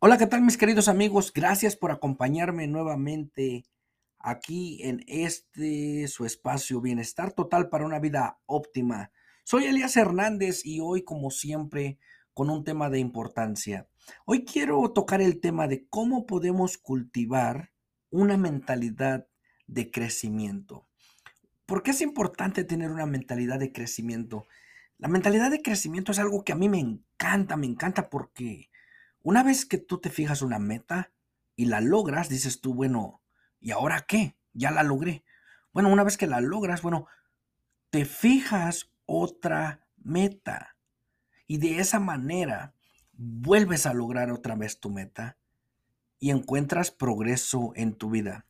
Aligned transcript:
Hola, 0.00 0.16
¿qué 0.16 0.28
tal 0.28 0.42
mis 0.42 0.56
queridos 0.56 0.86
amigos? 0.86 1.32
Gracias 1.32 1.74
por 1.74 1.90
acompañarme 1.90 2.68
nuevamente 2.68 3.64
aquí 4.20 4.80
en 4.84 5.02
este 5.08 6.06
su 6.06 6.24
espacio 6.24 6.80
Bienestar 6.80 7.32
Total 7.32 7.68
para 7.68 7.84
una 7.84 7.98
vida 7.98 8.38
óptima. 8.46 9.10
Soy 9.42 9.64
Elías 9.64 9.96
Hernández 9.96 10.64
y 10.64 10.78
hoy 10.78 11.02
como 11.02 11.32
siempre 11.32 11.98
con 12.32 12.48
un 12.48 12.62
tema 12.62 12.90
de 12.90 13.00
importancia. 13.00 13.88
Hoy 14.24 14.44
quiero 14.44 14.88
tocar 14.92 15.20
el 15.20 15.40
tema 15.40 15.66
de 15.66 15.88
cómo 15.88 16.26
podemos 16.26 16.78
cultivar 16.78 17.72
una 18.08 18.36
mentalidad 18.36 19.26
de 19.66 19.90
crecimiento. 19.90 20.86
¿Por 21.66 21.82
qué 21.82 21.90
es 21.90 22.02
importante 22.02 22.62
tener 22.62 22.92
una 22.92 23.06
mentalidad 23.06 23.58
de 23.58 23.72
crecimiento? 23.72 24.46
La 24.96 25.08
mentalidad 25.08 25.50
de 25.50 25.60
crecimiento 25.60 26.12
es 26.12 26.20
algo 26.20 26.44
que 26.44 26.52
a 26.52 26.56
mí 26.56 26.68
me 26.68 26.78
encanta, 26.78 27.56
me 27.56 27.66
encanta 27.66 28.08
porque 28.08 28.67
una 29.28 29.42
vez 29.42 29.66
que 29.66 29.76
tú 29.76 29.98
te 29.98 30.08
fijas 30.08 30.40
una 30.40 30.58
meta 30.58 31.12
y 31.54 31.66
la 31.66 31.82
logras, 31.82 32.30
dices 32.30 32.62
tú, 32.62 32.72
bueno, 32.72 33.20
¿y 33.60 33.72
ahora 33.72 34.06
qué? 34.08 34.38
Ya 34.54 34.70
la 34.70 34.82
logré. 34.82 35.22
Bueno, 35.74 35.90
una 35.90 36.02
vez 36.02 36.16
que 36.16 36.26
la 36.26 36.40
logras, 36.40 36.80
bueno, 36.80 37.08
te 37.90 38.06
fijas 38.06 38.90
otra 39.04 39.86
meta. 39.98 40.76
Y 41.46 41.58
de 41.58 41.78
esa 41.78 42.00
manera 42.00 42.72
vuelves 43.12 43.84
a 43.84 43.92
lograr 43.92 44.30
otra 44.30 44.54
vez 44.54 44.80
tu 44.80 44.88
meta 44.88 45.36
y 46.18 46.30
encuentras 46.30 46.90
progreso 46.90 47.72
en 47.76 47.96
tu 47.96 48.08
vida. 48.08 48.46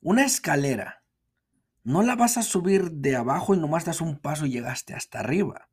Una 0.00 0.24
escalera, 0.24 1.02
no 1.82 2.04
la 2.04 2.14
vas 2.14 2.38
a 2.38 2.44
subir 2.44 2.92
de 2.92 3.16
abajo 3.16 3.56
y 3.56 3.58
nomás 3.58 3.84
das 3.84 4.00
un 4.00 4.20
paso 4.20 4.46
y 4.46 4.52
llegaste 4.52 4.94
hasta 4.94 5.18
arriba. 5.18 5.68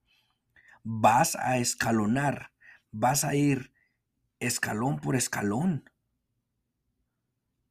Vas 0.82 1.36
a 1.36 1.60
escalonar, 1.60 2.52
vas 2.90 3.26
a 3.26 3.36
ir 3.36 3.72
escalón 4.42 5.00
por 5.00 5.16
escalón, 5.16 5.90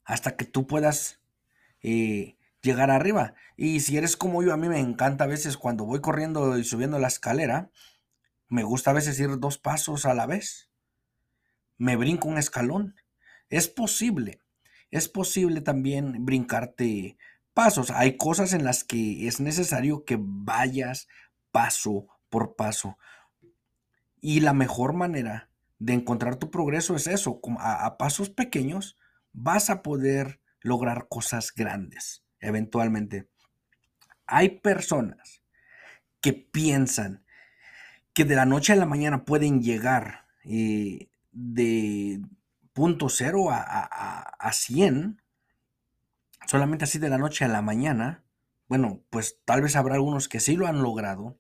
hasta 0.04 0.36
que 0.36 0.44
tú 0.44 0.66
puedas 0.66 1.20
eh, 1.82 2.36
llegar 2.62 2.90
arriba. 2.90 3.34
Y 3.56 3.80
si 3.80 3.96
eres 3.96 4.16
como 4.16 4.42
yo, 4.42 4.52
a 4.52 4.56
mí 4.56 4.68
me 4.68 4.80
encanta 4.80 5.24
a 5.24 5.28
veces 5.28 5.56
cuando 5.56 5.84
voy 5.84 6.00
corriendo 6.00 6.56
y 6.56 6.64
subiendo 6.64 6.98
la 6.98 7.08
escalera, 7.08 7.70
me 8.48 8.62
gusta 8.62 8.91
a 8.91 8.94
veces 8.94 9.20
ir 9.20 9.38
dos 9.38 9.58
pasos 9.58 10.06
a 10.06 10.14
la 10.14 10.26
vez. 10.26 10.70
Me 11.76 11.96
brinco 11.96 12.28
un 12.28 12.38
escalón. 12.38 12.96
Es 13.48 13.68
posible. 13.68 14.41
Es 14.91 15.08
posible 15.08 15.60
también 15.60 16.24
brincarte 16.24 17.16
pasos. 17.54 17.91
Hay 17.91 18.16
cosas 18.16 18.52
en 18.52 18.64
las 18.64 18.84
que 18.84 19.28
es 19.28 19.41
necesario 19.41 20.04
que 20.04 20.16
vayas 20.18 21.08
paso 21.52 22.06
por 22.28 22.56
paso. 22.56 22.98
Y 24.20 24.41
la 24.41 24.52
mejor 24.52 24.92
manera 24.94 25.50
de 25.81 25.95
encontrar 25.95 26.36
tu 26.36 26.50
progreso 26.50 26.95
es 26.95 27.06
eso, 27.06 27.41
a, 27.59 27.97
pasos 27.97 28.31
pequeños 28.31 28.98
vas 29.33 29.70
a 29.70 29.83
poder 29.83 30.41
lograr 30.61 31.09
cosas 31.09 31.53
grandes 31.55 32.22
eventualmente. 32.39 33.28
Hay 34.27 34.61
personas 34.61 35.42
que 36.20 36.34
piensan 36.34 37.25
que 38.12 38.25
de 38.25 38.37
la 38.37 38.45
noche 38.45 38.75
a 38.75 38.77
la 38.77 38.87
mañana 38.87 39.25
pueden 39.25 39.62
llegar 39.62 40.27
eh, 40.45 41.09
de 41.33 42.20
punto 42.75 43.09
cero 43.09 43.50
a, 43.50 43.62
a, 43.62 44.20
a 44.39 44.53
100, 44.53 45.22
solamente 46.47 46.84
así 46.84 46.98
de 46.98 47.09
la 47.09 47.19
noche 47.19 47.47
a 47.47 47.48
la 47.48 47.62
mañana. 47.62 48.22
Bueno, 48.69 49.03
pues 49.09 49.41
tal 49.47 49.62
vez 49.62 49.77
habrá 49.77 49.94
algunos 49.94 50.28
que 50.28 50.41
sí 50.41 50.56
lo 50.56 50.67
han 50.67 50.83
logrado, 50.83 51.39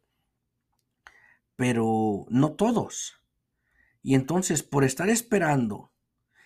pero 1.56 2.24
no 2.30 2.52
todos. 2.52 3.19
Y 4.02 4.14
entonces, 4.14 4.62
por 4.62 4.84
estar 4.84 5.08
esperando 5.10 5.90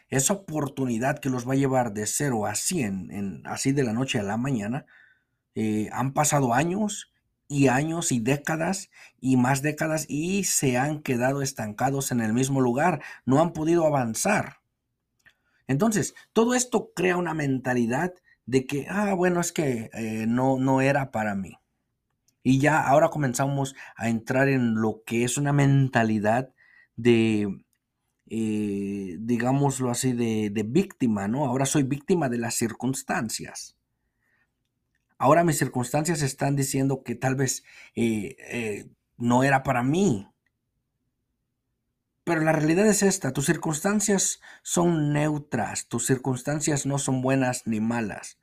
esa 0.09 0.35
oportunidad 0.35 1.19
que 1.19 1.31
los 1.31 1.49
va 1.49 1.55
a 1.55 1.57
llevar 1.57 1.93
de 1.93 2.07
0 2.07 2.47
a 2.47 2.55
100, 2.55 3.11
en, 3.11 3.43
así 3.47 3.73
de 3.73 3.85
la 3.85 3.93
noche 3.93 4.19
a 4.19 4.23
la 4.23 4.37
mañana, 4.37 4.87
eh, 5.55 5.89
han 5.93 6.13
pasado 6.13 6.53
años 6.53 7.13
y 7.49 7.69
años 7.69 8.11
y 8.11 8.21
décadas 8.21 8.91
y 9.21 9.37
más 9.37 9.63
décadas 9.63 10.07
y 10.09 10.45
se 10.45 10.77
han 10.79 11.01
quedado 11.03 11.43
estancados 11.43 12.11
en 12.11 12.21
el 12.21 12.33
mismo 12.33 12.61
lugar, 12.61 13.03
no 13.25 13.41
han 13.41 13.53
podido 13.53 13.87
avanzar. 13.87 14.59
Entonces, 15.67 16.15
todo 16.33 16.55
esto 16.55 16.93
crea 16.95 17.17
una 17.17 17.35
mentalidad 17.35 18.13
de 18.47 18.67
que, 18.67 18.87
ah, 18.89 19.15
bueno, 19.15 19.41
es 19.41 19.53
que 19.53 19.91
eh, 19.95 20.27
no, 20.29 20.59
no 20.59 20.81
era 20.81 21.11
para 21.11 21.35
mí. 21.35 21.59
Y 22.43 22.59
ya 22.59 22.81
ahora 22.81 23.09
comenzamos 23.09 23.75
a 23.97 24.09
entrar 24.09 24.49
en 24.49 24.75
lo 24.75 25.03
que 25.07 25.25
es 25.25 25.39
una 25.39 25.53
mentalidad 25.53 26.54
de, 26.97 27.65
eh, 28.27 29.17
digámoslo 29.19 29.91
así, 29.91 30.13
de, 30.13 30.65
víctima, 30.67 31.29
¿no? 31.29 31.47
Ahora 31.47 31.67
soy 31.67 31.83
víctima 31.83 32.29
de 32.29 32.39
las 32.39 32.55
circunstancias. 32.55 33.77
Ahora 35.19 35.45
mis 35.45 35.59
circunstancias 35.59 36.23
están 36.23 36.57
diciendo 36.57 37.03
que 37.05 37.15
tal 37.15 37.37
vez 37.37 37.65
eh, 37.95 38.37
eh, 38.51 38.87
no 39.17 39.45
era 39.45 39.63
para 39.63 39.83
mí. 39.83 40.29
Pero 42.25 42.41
la 42.41 42.53
realidad 42.53 42.87
es 42.87 43.03
esta, 43.03 43.33
tus 43.33 43.47
circunstancias 43.47 44.41
son 44.63 45.13
neutras, 45.13 45.89
tus 45.89 46.07
circunstancias 46.07 46.87
no 46.87 46.99
son 46.99 47.21
buenas 47.21 47.67
ni 47.67 47.81
malas. 47.81 48.39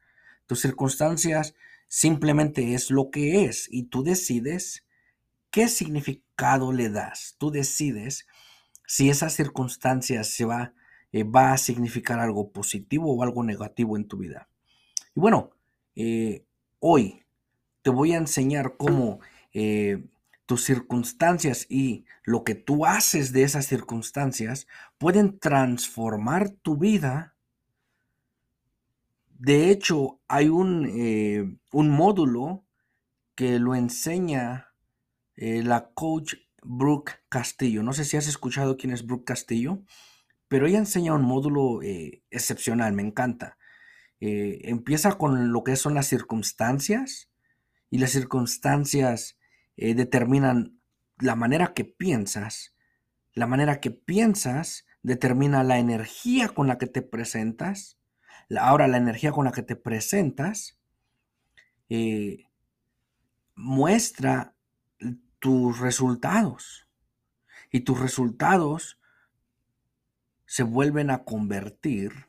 Tus 0.46 0.62
circunstancias 0.62 1.56
simplemente 1.88 2.74
es 2.74 2.92
lo 2.92 3.10
que 3.10 3.46
es 3.46 3.68
y 3.72 3.84
tú 3.84 4.04
decides 4.04 4.86
qué 5.50 5.68
le 6.74 6.90
das. 6.90 7.36
Tú 7.38 7.52
decides 7.52 8.28
si 8.88 9.10
esa 9.10 9.30
circunstancia 9.30 10.24
se 10.24 10.46
va, 10.46 10.74
eh, 11.12 11.24
va 11.24 11.54
a 11.54 11.58
significar 11.58 12.20
algo 12.20 12.52
positivo 12.52 13.14
o 13.16 13.24
algo 13.24 13.44
negativo 13.44 13.96
en 13.96 14.08
tu 14.08 14.18
vida. 14.18 14.50
Y 15.16 15.20
bueno, 15.20 15.52
eh, 15.96 16.46
hoy 16.80 17.24
te 17.84 17.90
voy 17.90 18.14
a 18.14 18.18
enseñar 18.18 18.76
cómo 18.78 19.20
eh, 19.54 20.04
tus 20.46 20.64
circunstancias 20.64 21.68
y 21.70 22.06
lo 22.24 22.44
que 22.44 22.56
tú 22.56 22.86
haces 22.86 23.32
de 23.32 23.44
esas 23.44 23.66
circunstancias 23.66 24.68
pueden 24.98 25.40
transformar 25.40 26.50
tu 26.50 26.78
vida. 26.78 27.36
De 29.40 29.70
hecho, 29.70 30.20
hay 30.28 30.50
un, 30.50 31.58
un 31.72 31.90
módulo 31.90 32.64
que 33.36 33.60
lo 33.60 33.74
enseña 33.74 34.71
la 35.42 35.92
coach 35.94 36.36
Brooke 36.62 37.14
Castillo. 37.30 37.84
No 37.84 37.94
sé 37.94 38.06
si 38.06 38.18
has 38.18 38.28
escuchado 38.28 38.78
quién 38.78 38.94
es 38.94 39.06
Brooke 39.06 39.26
Castillo, 39.26 39.84
pero 40.48 40.68
ella 40.68 40.78
enseña 40.78 41.14
un 41.14 41.24
módulo 41.24 41.82
eh, 41.82 42.24
excepcional, 42.30 42.94
me 42.94 43.02
encanta. 43.02 43.58
Eh, 44.20 44.62
empieza 44.66 45.18
con 45.18 45.52
lo 45.52 45.64
que 45.64 45.76
son 45.76 45.96
las 45.96 46.08
circunstancias 46.08 47.32
y 47.90 47.98
las 47.98 48.12
circunstancias 48.12 49.40
eh, 49.78 49.96
determinan 49.96 50.80
la 51.18 51.36
manera 51.36 51.74
que 51.74 51.86
piensas. 51.86 52.76
La 53.34 53.48
manera 53.48 53.80
que 53.80 53.92
piensas 53.92 54.86
determina 55.02 55.64
la 55.64 55.80
energía 55.80 56.50
con 56.50 56.68
la 56.68 56.78
que 56.78 56.88
te 56.88 57.02
presentas. 57.02 57.98
Ahora 58.60 58.88
la 58.88 58.98
energía 58.98 59.32
con 59.32 59.46
la 59.46 59.52
que 59.52 59.64
te 59.64 59.76
presentas 59.76 60.78
muestra 63.56 64.56
tus 65.42 65.80
resultados. 65.80 66.88
Y 67.72 67.82
tus 67.82 68.00
resultados 68.00 69.00
se 70.46 70.64
vuelven 70.64 71.10
a 71.10 71.24
convertir 71.24 72.28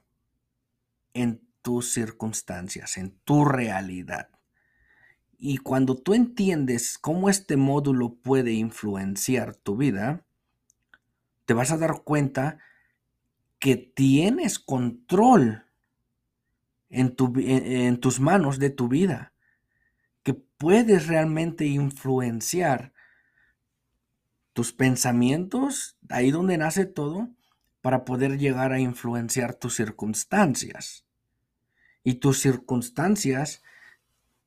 en 1.14 1.46
tus 1.60 1.92
circunstancias, 1.92 2.96
en 2.96 3.12
tu 3.24 3.44
realidad. 3.44 4.31
Y 5.38 5.58
cuando 5.58 5.96
tú 5.96 6.14
entiendes 6.14 6.98
cómo 6.98 7.28
este 7.28 7.56
módulo 7.56 8.14
puede 8.14 8.52
influenciar 8.52 9.56
tu 9.56 9.76
vida, 9.76 10.25
te 11.44 11.54
vas 11.54 11.70
a 11.70 11.76
dar 11.76 12.02
cuenta 12.02 12.58
que 13.58 13.76
tienes 13.76 14.58
control 14.58 15.66
en, 16.88 17.14
en, 17.37 18.00
tus 18.00 18.20
manos 18.20 18.58
de 18.58 18.70
tu 18.70 18.88
vida, 18.88 19.32
que 20.22 20.34
puedes 20.34 21.08
realmente 21.08 21.66
influenciar 21.66 22.92
tus 24.52 24.72
pensamientos, 24.72 25.96
ahí 26.08 26.31
donde 26.31 26.58
nace 26.58 26.87
todo, 26.87 27.31
para 27.81 28.04
poder 28.04 28.38
llegar 28.38 28.72
a 28.72 28.81
influenciar 28.81 29.54
tus 29.54 29.75
circunstancias. 29.76 31.04
Y 32.04 32.14
tus 32.14 32.40
circunstancias 32.40 33.62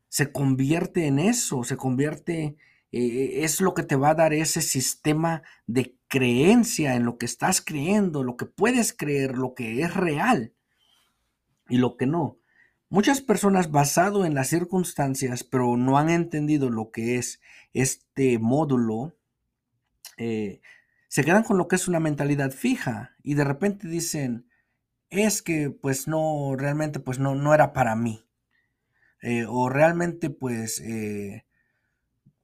se 0.09 0.31
convierte 0.31 1.07
en 1.07 1.19
eso, 1.19 1.63
se 1.63 1.75
convierte, 1.75 2.55
eh, 2.91 3.43
es 3.43 3.59
lo 3.59 3.73
que 3.73 3.83
te 3.83 3.95
va 3.95 4.11
a 4.11 4.15
dar 4.15 4.33
ese 4.33 4.61
sistema 4.61 5.43
de 5.67 5.97
creencia 6.07 6.95
en 6.95 7.03
lo 7.03 7.17
que 7.17 7.25
estás 7.25 7.61
creyendo, 7.61 8.23
lo 8.23 8.37
que 8.37 8.45
puedes 8.45 8.93
creer, 8.93 9.37
lo 9.37 9.53
que 9.53 9.81
es 9.81 9.93
real 9.93 10.53
y 11.67 11.77
lo 11.77 11.97
que 11.97 12.05
no. 12.05 12.37
Muchas 12.87 13.19
personas 13.19 13.71
basado 13.71 14.25
en 14.25 14.35
las 14.35 14.47
circunstancias, 14.47 15.43
pero 15.43 15.75
no 15.75 15.97
han 15.97 16.09
entendido 16.09 16.69
lo 16.69 16.91
que 16.91 17.17
es 17.17 17.41
este 17.73 18.39
módulo 18.39 19.15
eh, 20.17 20.61
se 21.07 21.23
quedan 21.23 21.43
con 21.43 21.57
lo 21.57 21.67
que 21.67 21.75
es 21.75 21.87
una 21.87 21.99
mentalidad 21.99 22.51
fija 22.51 23.15
y 23.23 23.35
de 23.35 23.43
repente 23.43 23.87
dicen, 23.87 24.49
es 25.09 25.41
que 25.41 25.69
pues 25.69 26.07
no, 26.07 26.55
realmente 26.57 26.99
pues 26.99 27.19
no, 27.19 27.35
no 27.35 27.53
era 27.53 27.73
para 27.73 27.95
mí. 27.95 28.25
Eh, 29.21 29.45
o 29.47 29.69
realmente 29.69 30.29
pues, 30.29 30.81
eh, 30.81 31.45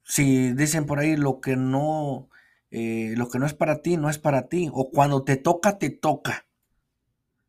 si 0.03 0.53
dicen 0.53 0.85
por 0.85 0.99
ahí 0.99 1.15
lo 1.15 1.41
que 1.41 1.55
no, 1.55 2.29
lo 2.71 3.29
que 3.29 3.39
no 3.39 3.45
es 3.45 3.53
para 3.53 3.81
ti, 3.81 3.97
no 3.97 4.09
es 4.09 4.17
para 4.17 4.47
ti. 4.47 4.69
O 4.73 4.89
cuando 4.91 5.23
te 5.23 5.37
toca, 5.37 5.77
te 5.77 5.89
toca. 5.89 6.45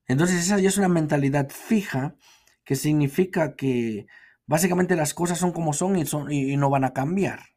Entonces 0.07 0.45
esa 0.45 0.59
ya 0.59 0.69
es 0.69 0.79
una 0.79 0.89
mentalidad 0.89 1.49
fija 1.51 2.17
que 2.65 2.77
significa 2.77 3.55
que 3.57 4.07
básicamente 4.47 4.97
las 4.97 5.15
cosas 5.15 5.39
son 5.39 5.53
como 5.53 5.73
son 5.73 5.97
y, 5.97 6.07
son, 6.07 6.31
y 6.33 6.57
no 6.57 6.71
van 6.71 6.85
a 6.85 6.93
cambiar. 6.93 7.51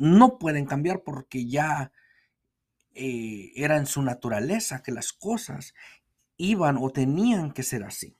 No 0.00 0.38
pueden 0.38 0.64
cambiar 0.64 1.02
porque 1.02 1.46
ya 1.46 1.92
era 2.94 3.76
en 3.76 3.84
su 3.84 4.00
naturaleza 4.00 4.82
que 4.82 4.92
las 4.92 5.12
cosas 5.12 5.74
iban 6.38 6.78
o 6.80 6.88
tenían 6.88 7.52
que 7.52 7.62
ser 7.62 7.84
así. 7.84 8.16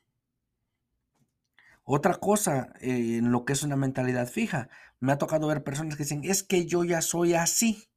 Otra 1.85 2.17
cosa 2.17 2.75
eh, 2.83 3.17
en 3.17 3.33
lo 3.33 3.47
que 3.47 3.55
es 3.55 3.63
una 3.63 3.77
mentalidad 3.77 4.29
fija, 4.29 4.69
me 5.01 5.13
ha 5.13 5.19
tocado 5.19 5.49
ver 5.49 5.65
personas 5.65 5.97
que 5.97 6.03
dicen, 6.03 6.21
es 6.23 6.43
que 6.43 6.67
yo 6.67 6.85
ya 6.85 7.01
soy 7.01 7.33
así, 7.33 7.89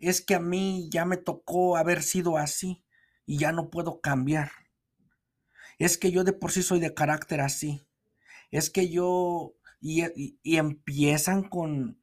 es 0.00 0.20
que 0.20 0.34
a 0.34 0.40
mí 0.40 0.88
ya 0.90 1.04
me 1.04 1.16
tocó 1.16 1.76
haber 1.76 2.02
sido 2.02 2.38
así 2.38 2.84
y 3.24 3.38
ya 3.38 3.52
no 3.52 3.70
puedo 3.70 4.00
cambiar. 4.00 4.50
Es 5.78 5.96
que 5.96 6.10
yo 6.10 6.24
de 6.24 6.32
por 6.32 6.50
sí 6.50 6.64
soy 6.64 6.80
de 6.80 6.92
carácter 6.92 7.40
así. 7.40 7.86
Es 8.50 8.68
que 8.68 8.88
yo... 8.88 9.54
Y, 9.80 10.56
empiezan 10.56 11.42
con, 11.48 12.00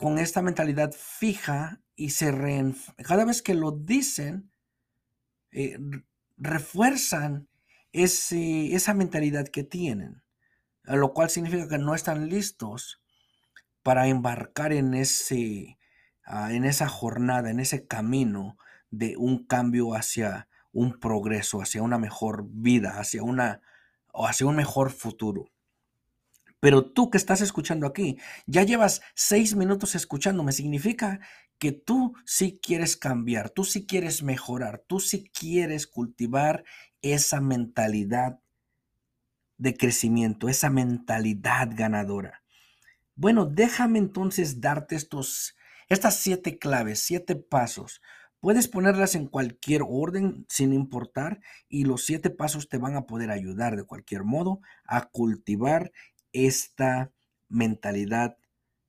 con 0.00 0.18
esta 0.18 0.40
mentalidad 0.40 0.92
fija 0.92 1.82
y 1.94 2.10
se 2.10 2.32
cada 3.06 3.26
vez 3.26 3.42
que 3.42 3.52
lo 3.52 3.70
dicen, 3.70 4.50
eh, 5.52 5.78
refuerzan 6.38 7.50
ese, 7.92 8.74
esa 8.74 8.94
mentalidad 8.94 9.46
que 9.48 9.62
tienen, 9.62 10.22
lo 10.84 11.12
cual 11.12 11.28
significa 11.28 11.68
que 11.68 11.76
no 11.76 11.94
están 11.94 12.30
listos 12.30 13.02
para 13.82 14.06
embarcar 14.06 14.72
en, 14.72 14.94
ese, 14.94 15.78
ah, 16.24 16.54
en 16.54 16.64
esa 16.64 16.88
jornada, 16.88 17.50
en 17.50 17.60
ese 17.60 17.86
camino 17.86 18.56
de 18.90 19.18
un 19.18 19.44
cambio 19.44 19.94
hacia 19.94 20.48
un 20.72 20.98
progreso, 20.98 21.60
hacia 21.60 21.82
una 21.82 21.98
mejor 21.98 22.46
vida, 22.48 22.98
hacia, 22.98 23.22
una, 23.22 23.60
o 24.14 24.26
hacia 24.26 24.46
un 24.46 24.56
mejor 24.56 24.90
futuro. 24.92 25.50
Pero 26.60 26.92
tú 26.92 27.10
que 27.10 27.18
estás 27.18 27.40
escuchando 27.40 27.86
aquí, 27.86 28.18
ya 28.46 28.62
llevas 28.62 29.00
seis 29.14 29.56
minutos 29.56 29.94
escuchándome, 29.94 30.52
significa 30.52 31.20
que 31.58 31.72
tú 31.72 32.14
sí 32.24 32.58
quieres 32.62 32.96
cambiar, 32.96 33.50
tú 33.50 33.64
sí 33.64 33.86
quieres 33.86 34.22
mejorar, 34.22 34.82
tú 34.86 35.00
sí 35.00 35.30
quieres 35.32 35.86
cultivar 35.86 36.64
esa 37.02 37.40
mentalidad 37.40 38.40
de 39.58 39.74
crecimiento, 39.74 40.48
esa 40.48 40.70
mentalidad 40.70 41.68
ganadora. 41.72 42.42
Bueno, 43.14 43.44
déjame 43.44 43.98
entonces 43.98 44.62
darte 44.62 44.96
estos, 44.96 45.54
estas 45.90 46.16
siete 46.16 46.58
claves, 46.58 47.00
siete 47.00 47.36
pasos. 47.36 48.00
Puedes 48.40 48.68
ponerlas 48.68 49.14
en 49.14 49.26
cualquier 49.26 49.82
orden 49.86 50.46
sin 50.48 50.72
importar 50.72 51.40
y 51.68 51.84
los 51.84 52.06
siete 52.06 52.30
pasos 52.30 52.70
te 52.70 52.78
van 52.78 52.96
a 52.96 53.04
poder 53.04 53.30
ayudar 53.30 53.76
de 53.76 53.84
cualquier 53.84 54.24
modo 54.24 54.62
a 54.86 55.10
cultivar 55.10 55.92
esta 56.32 57.12
mentalidad 57.48 58.38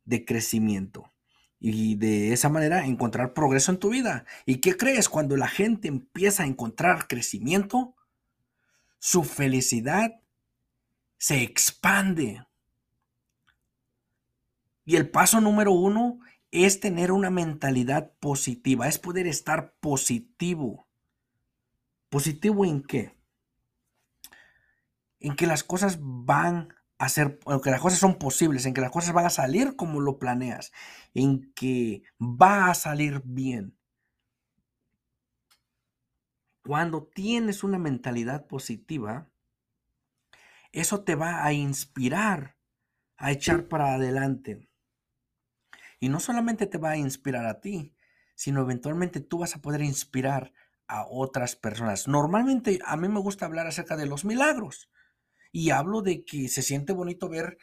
de 0.05 0.25
crecimiento 0.25 1.11
y 1.59 1.95
de 1.95 2.33
esa 2.33 2.49
manera 2.49 2.85
encontrar 2.85 3.33
progreso 3.33 3.71
en 3.71 3.77
tu 3.77 3.89
vida. 3.89 4.25
¿Y 4.45 4.57
qué 4.57 4.75
crees 4.75 5.07
cuando 5.07 5.37
la 5.37 5.47
gente 5.47 5.87
empieza 5.87 6.43
a 6.43 6.47
encontrar 6.47 7.07
crecimiento? 7.07 7.95
Su 8.97 9.23
felicidad 9.23 10.21
se 11.19 11.43
expande. 11.43 12.43
Y 14.85 14.95
el 14.95 15.09
paso 15.11 15.39
número 15.39 15.71
uno 15.71 16.19
es 16.49 16.79
tener 16.79 17.11
una 17.11 17.29
mentalidad 17.29 18.11
positiva, 18.19 18.87
es 18.87 18.97
poder 18.97 19.27
estar 19.27 19.75
positivo. 19.79 20.87
¿Positivo 22.09 22.65
en 22.65 22.81
qué? 22.81 23.15
En 25.19 25.35
que 25.35 25.45
las 25.45 25.63
cosas 25.63 25.99
van 26.01 26.73
hacer, 27.01 27.39
que 27.63 27.71
las 27.71 27.81
cosas 27.81 27.99
son 27.99 28.19
posibles, 28.19 28.65
en 28.65 28.75
que 28.75 28.81
las 28.81 28.91
cosas 28.91 29.13
van 29.13 29.25
a 29.25 29.31
salir 29.31 29.75
como 29.75 29.99
lo 29.99 30.19
planeas, 30.19 30.71
en 31.15 31.51
que 31.53 32.03
va 32.19 32.69
a 32.69 32.75
salir 32.75 33.23
bien. 33.25 33.75
Cuando 36.63 37.07
tienes 37.07 37.63
una 37.63 37.79
mentalidad 37.79 38.45
positiva, 38.45 39.27
eso 40.71 41.03
te 41.03 41.15
va 41.15 41.43
a 41.43 41.53
inspirar 41.53 42.55
a 43.17 43.31
echar 43.31 43.67
para 43.67 43.95
adelante. 43.95 44.69
Y 45.99 46.09
no 46.09 46.19
solamente 46.19 46.67
te 46.67 46.77
va 46.77 46.91
a 46.91 46.97
inspirar 46.97 47.47
a 47.47 47.61
ti, 47.61 47.95
sino 48.35 48.61
eventualmente 48.61 49.21
tú 49.21 49.39
vas 49.39 49.55
a 49.55 49.61
poder 49.61 49.81
inspirar 49.81 50.53
a 50.87 51.07
otras 51.07 51.55
personas. 51.55 52.07
Normalmente 52.07 52.79
a 52.85 52.95
mí 52.95 53.07
me 53.09 53.19
gusta 53.19 53.47
hablar 53.47 53.65
acerca 53.65 53.97
de 53.97 54.05
los 54.05 54.23
milagros 54.23 54.91
y 55.51 55.71
hablo 55.71 56.01
de 56.01 56.23
que 56.23 56.47
se 56.47 56.61
siente 56.61 56.93
bonito 56.93 57.29
ver 57.29 57.57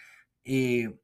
eh, 0.45 0.99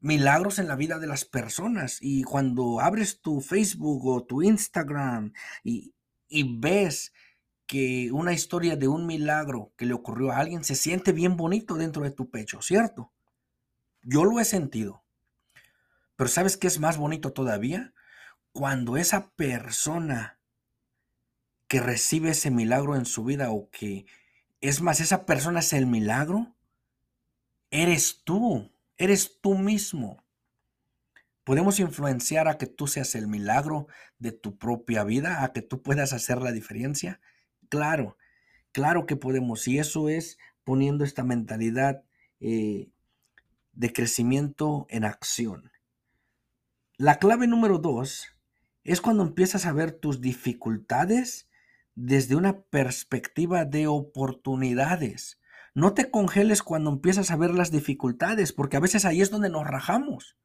milagros 0.00 0.58
en 0.58 0.68
la 0.68 0.76
vida 0.76 0.98
de 0.98 1.06
las 1.06 1.24
personas. 1.24 1.98
Y 2.00 2.22
cuando 2.24 2.80
abres 2.80 3.20
tu 3.20 3.40
Facebook 3.40 4.06
o 4.06 4.24
tu 4.24 4.42
Instagram 4.42 5.32
y, 5.62 5.94
y 6.28 6.58
ves 6.58 7.12
que 7.66 8.10
una 8.12 8.32
historia 8.32 8.76
de 8.76 8.88
un 8.88 9.06
milagro 9.06 9.72
que 9.76 9.86
le 9.86 9.94
ocurrió 9.94 10.32
a 10.32 10.38
alguien 10.38 10.64
se 10.64 10.74
siente 10.74 11.12
bien 11.12 11.36
bonito 11.36 11.74
dentro 11.74 12.02
de 12.02 12.10
tu 12.10 12.28
pecho, 12.30 12.60
¿cierto? 12.60 13.12
Yo 14.02 14.24
lo 14.24 14.40
he 14.40 14.44
sentido. 14.44 15.04
Pero 16.16 16.28
¿sabes 16.28 16.56
qué 16.56 16.66
es 16.66 16.80
más 16.80 16.98
bonito 16.98 17.32
todavía? 17.32 17.94
Cuando 18.52 18.96
esa 18.96 19.30
persona 19.30 20.38
que 21.68 21.80
recibe 21.80 22.30
ese 22.30 22.50
milagro 22.50 22.96
en 22.96 23.06
su 23.06 23.24
vida 23.24 23.50
o 23.50 23.70
que 23.70 24.04
es 24.62 24.80
más, 24.80 25.00
esa 25.00 25.26
persona 25.26 25.58
es 25.60 25.72
el 25.72 25.86
milagro. 25.86 26.54
Eres 27.70 28.22
tú, 28.24 28.72
eres 28.96 29.40
tú 29.40 29.58
mismo. 29.58 30.24
Podemos 31.42 31.80
influenciar 31.80 32.46
a 32.46 32.56
que 32.56 32.68
tú 32.68 32.86
seas 32.86 33.16
el 33.16 33.26
milagro 33.26 33.88
de 34.18 34.30
tu 34.30 34.56
propia 34.56 35.02
vida, 35.02 35.42
a 35.42 35.52
que 35.52 35.62
tú 35.62 35.82
puedas 35.82 36.12
hacer 36.12 36.40
la 36.40 36.52
diferencia. 36.52 37.20
Claro, 37.68 38.16
claro 38.70 39.04
que 39.04 39.16
podemos. 39.16 39.66
Y 39.66 39.80
eso 39.80 40.08
es 40.08 40.38
poniendo 40.62 41.02
esta 41.02 41.24
mentalidad 41.24 42.04
eh, 42.38 42.88
de 43.72 43.92
crecimiento 43.92 44.86
en 44.90 45.04
acción. 45.04 45.72
La 46.98 47.18
clave 47.18 47.48
número 47.48 47.78
dos 47.78 48.28
es 48.84 49.00
cuando 49.00 49.24
empiezas 49.24 49.66
a 49.66 49.72
ver 49.72 49.90
tus 49.90 50.20
dificultades 50.20 51.48
desde 51.94 52.36
una 52.36 52.62
perspectiva 52.62 53.64
de 53.64 53.86
oportunidades. 53.86 55.40
No 55.74 55.94
te 55.94 56.10
congeles 56.10 56.62
cuando 56.62 56.90
empiezas 56.90 57.30
a 57.30 57.36
ver 57.36 57.52
las 57.54 57.70
dificultades, 57.70 58.52
porque 58.52 58.76
a 58.76 58.80
veces 58.80 59.04
ahí 59.04 59.20
es 59.20 59.30
donde 59.30 59.50
nos 59.50 59.66
rajamos. 59.66 60.36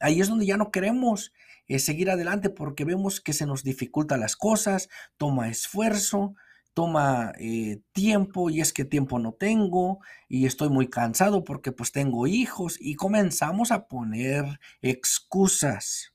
Ahí 0.00 0.20
es 0.20 0.28
donde 0.28 0.46
ya 0.46 0.56
no 0.56 0.70
queremos 0.70 1.32
eh, 1.68 1.78
seguir 1.78 2.10
adelante 2.10 2.50
porque 2.50 2.84
vemos 2.84 3.20
que 3.20 3.32
se 3.32 3.46
nos 3.46 3.64
dificultan 3.64 4.20
las 4.20 4.36
cosas, 4.36 4.88
toma 5.16 5.48
esfuerzo, 5.48 6.34
toma 6.74 7.32
eh, 7.38 7.80
tiempo 7.92 8.50
y 8.50 8.60
es 8.60 8.72
que 8.72 8.84
tiempo 8.84 9.18
no 9.18 9.32
tengo 9.32 10.00
y 10.28 10.44
estoy 10.44 10.68
muy 10.68 10.88
cansado 10.88 11.42
porque 11.42 11.72
pues 11.72 11.90
tengo 11.90 12.26
hijos 12.26 12.76
y 12.78 12.94
comenzamos 12.96 13.72
a 13.72 13.88
poner 13.88 14.60
excusas. 14.82 16.12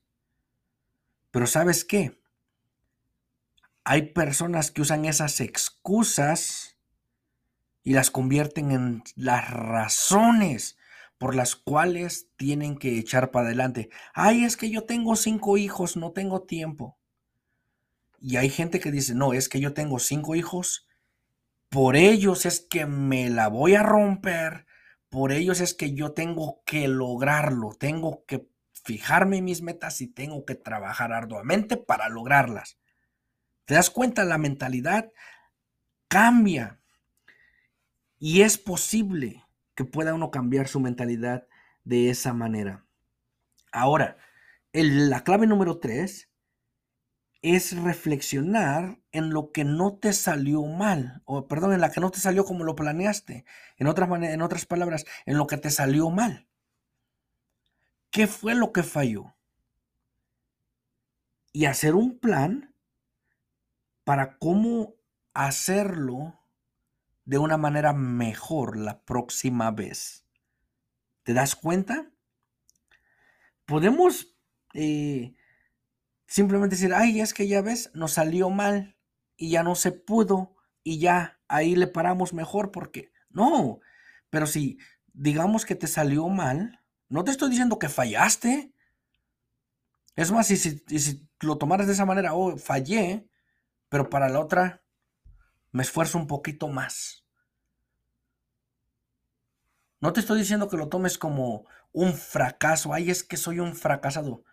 Pero 1.32 1.48
¿sabes 1.48 1.84
qué? 1.84 2.21
Hay 3.84 4.14
personas 4.14 4.72
que 4.72 4.82
usan 4.82 5.06
esas 5.06 5.40
excusas 5.40 6.78
y 7.84 7.94
las 7.94 8.12
convierten 8.12 8.72
en 8.72 9.04
las 9.16 9.50
razones 9.50 10.78
por 11.18 11.36
las 11.36 11.56
cuales 11.56 12.30
tienen 12.36 12.78
que 12.78 12.98
echar 12.98 13.32
para 13.32 13.48
adelante. 13.48 13.90
Ay, 14.14 14.44
es 14.44 14.58
que 14.58 14.70
yo 14.70 14.86
tengo 14.86 15.16
cinco 15.16 15.58
hijos, 15.58 15.96
no 15.98 16.12
tengo 16.12 16.44
tiempo. 16.44 16.98
Y 18.20 18.38
hay 18.38 18.50
gente 18.50 18.80
que 18.80 18.92
dice, 18.92 19.16
no, 19.16 19.34
es 19.34 19.50
que 19.50 19.60
yo 19.60 19.74
tengo 19.74 20.00
cinco 20.00 20.36
hijos, 20.36 20.88
por 21.70 21.96
ellos 21.96 22.46
es 22.46 22.60
que 22.60 22.86
me 22.86 23.30
la 23.30 23.48
voy 23.48 23.76
a 23.76 23.84
romper, 23.84 24.66
por 25.10 25.32
ellos 25.32 25.62
es 25.62 25.74
que 25.74 25.94
yo 25.94 26.14
tengo 26.14 26.62
que 26.66 26.88
lograrlo, 26.88 27.72
tengo 27.80 28.26
que 28.26 28.48
fijarme 28.84 29.38
en 29.38 29.46
mis 29.46 29.62
metas 29.62 30.02
y 30.02 30.08
tengo 30.08 30.44
que 30.46 30.56
trabajar 30.56 31.14
arduamente 31.14 31.78
para 31.78 32.10
lograrlas. 32.10 32.81
¿Te 33.72 33.76
das 33.76 33.90
cuenta? 33.90 34.26
La 34.26 34.38
mentalidad 34.38 35.14
cambia. 36.10 36.82
Y 38.20 38.42
es 38.42 38.58
posible 38.58 39.46
que 39.76 39.86
pueda 39.86 40.14
uno 40.14 40.30
cambiar 40.30 40.68
su 40.68 40.82
mentalidad 40.82 41.48
de 41.86 42.10
esa 42.10 42.34
manera. 42.34 42.86
Ahora, 43.72 44.18
la 44.74 45.24
clave 45.24 45.48
número 45.48 45.80
tres 45.80 46.30
es 47.42 47.82
reflexionar 47.82 49.00
en 49.14 49.30
lo 49.30 49.54
que 49.54 49.64
no 49.64 49.96
te 49.96 50.12
salió 50.12 50.64
mal, 50.64 51.22
o 51.24 51.48
perdón, 51.48 51.72
en 51.72 51.80
la 51.80 51.92
que 51.92 52.02
no 52.02 52.12
te 52.12 52.20
salió 52.20 52.44
como 52.44 52.66
lo 52.66 52.76
planeaste. 52.76 53.46
En 53.78 53.88
otras, 53.88 54.10
en 54.22 54.42
otras 54.42 54.66
palabras, 54.66 55.06
en 55.26 55.38
lo 55.38 55.48
que 55.48 55.56
te 55.56 55.70
salió 55.70 56.10
mal. 56.10 56.46
¿Qué 58.10 58.28
fue 58.28 58.54
lo 58.54 58.74
que 58.74 58.84
falló? 58.84 59.34
Y 61.54 61.68
hacer 61.68 61.96
un 61.96 62.20
plan 62.20 62.71
para 64.04 64.38
cómo 64.38 64.96
hacerlo 65.34 66.40
de 67.26 67.38
una 67.38 67.58
manera 67.58 67.94
mejor 67.94 68.78
la 68.78 69.04
próxima 69.04 69.72
vez. 69.72 70.26
¿Te 71.24 71.34
das 71.34 71.56
cuenta? 71.56 72.12
Podemos 73.66 74.36
eh, 74.74 75.36
simplemente 76.28 76.76
decir, 76.76 76.94
ay, 76.94 77.22
es 77.22 77.34
que 77.34 77.48
ya 77.48 77.62
ves, 77.62 77.92
nos 77.94 78.14
salió 78.14 78.50
mal 78.50 78.98
y 79.38 79.52
ya 79.52 79.64
no 79.64 79.76
se 79.76 79.92
pudo 79.92 80.56
y 80.84 81.00
ya 81.00 81.40
ahí 81.48 81.76
le 81.76 81.88
paramos 81.88 82.34
mejor 82.34 82.72
porque 82.72 83.12
no, 83.30 83.80
pero 84.30 84.48
si 84.48 84.78
digamos 85.14 85.66
que 85.66 85.76
te 85.76 85.88
salió 85.88 86.28
mal, 86.28 86.82
no 87.10 87.24
te 87.24 87.32
estoy 87.32 87.50
diciendo 87.50 87.80
que 87.80 87.90
fallaste. 87.90 88.74
Es 90.16 90.32
más, 90.32 90.50
y 90.52 90.58
si, 90.58 90.84
si 91.00 91.30
lo 91.42 91.58
tomaras 91.58 91.88
de 91.88 91.94
esa 91.94 92.06
manera, 92.06 92.34
oh, 92.34 92.58
fallé, 92.58 93.28
pero 93.92 94.10
para 94.10 94.30
la 94.30 94.40
otra 94.40 94.82
me 95.74 95.84
esfuerzo 95.84 96.18
un 96.18 96.26
poquito 96.26 96.70
más. 96.70 97.26
No 100.00 100.14
te 100.14 100.22
estoy 100.22 100.40
diciendo 100.40 100.70
que 100.70 100.78
lo 100.78 100.88
tomes 100.88 101.18
como 101.18 101.66
un 101.92 102.14
fracaso. 102.14 102.94
Ay, 102.94 103.12
es 103.12 103.26
que 103.26 103.36
soy 103.36 103.60
un 103.60 103.76
fracasado. 103.76 104.46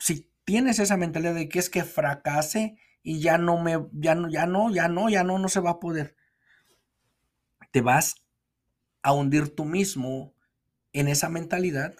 Si 0.00 0.32
tienes 0.44 0.80
esa 0.80 0.96
mentalidad 0.96 1.34
de 1.34 1.48
que 1.48 1.60
es 1.60 1.70
que 1.70 1.84
fracase 1.84 2.76
y 3.04 3.20
ya 3.20 3.38
no 3.38 3.56
me, 3.56 3.86
ya 3.92 4.16
no, 4.16 4.28
ya 4.28 4.46
no, 4.46 4.68
ya 4.68 4.88
no, 4.88 5.08
ya 5.08 5.22
no, 5.22 5.38
no 5.38 5.48
se 5.48 5.60
va 5.60 5.70
a 5.70 5.80
poder. 5.80 6.16
Te 7.70 7.82
vas 7.82 8.16
a 9.02 9.12
hundir 9.12 9.54
tú 9.54 9.64
mismo 9.64 10.34
en 10.92 11.06
esa 11.06 11.28
mentalidad 11.28 11.94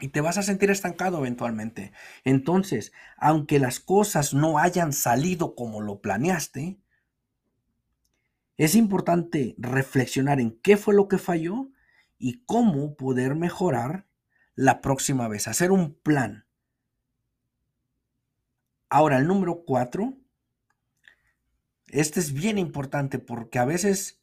y 0.00 0.08
te 0.08 0.20
vas 0.20 0.38
a 0.38 0.42
sentir 0.42 0.70
estancado 0.70 1.18
eventualmente. 1.18 1.92
Entonces, 2.24 2.92
aunque 3.16 3.58
las 3.58 3.80
cosas 3.80 4.34
no 4.34 4.58
hayan 4.58 4.92
salido 4.92 5.54
como 5.54 5.80
lo 5.80 6.00
planeaste, 6.00 6.78
es 8.56 8.74
importante 8.74 9.54
reflexionar 9.58 10.40
en 10.40 10.58
qué 10.60 10.76
fue 10.76 10.94
lo 10.94 11.08
que 11.08 11.18
falló 11.18 11.70
y 12.18 12.44
cómo 12.44 12.94
poder 12.96 13.34
mejorar 13.34 14.06
la 14.54 14.82
próxima 14.82 15.28
vez, 15.28 15.48
hacer 15.48 15.72
un 15.72 15.94
plan. 15.94 16.46
Ahora, 18.90 19.18
el 19.18 19.26
número 19.26 19.64
cuatro, 19.64 20.18
este 21.86 22.20
es 22.20 22.32
bien 22.32 22.58
importante 22.58 23.18
porque 23.18 23.58
a 23.58 23.64
veces 23.64 24.20